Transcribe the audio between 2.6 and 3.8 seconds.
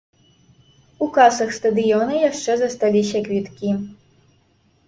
засталіся квіткі.